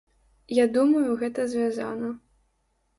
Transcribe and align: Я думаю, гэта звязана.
Я 0.59 0.65
думаю, 0.79 1.11
гэта 1.21 1.47
звязана. 1.55 2.13